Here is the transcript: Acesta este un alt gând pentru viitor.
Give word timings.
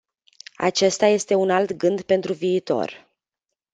Acesta 0.57 1.05
este 1.05 1.33
un 1.35 1.49
alt 1.49 1.71
gând 1.73 2.01
pentru 2.01 2.33
viitor. 2.33 3.07